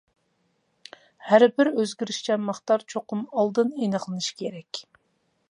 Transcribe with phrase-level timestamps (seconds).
[1.27, 4.83] ھەر بىر ئۆزگىرىشچان مىقدار چوقۇم ئالدىن ئېنىقلىنىشى كېرەك.